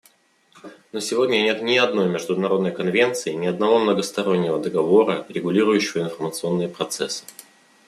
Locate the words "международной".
2.09-2.71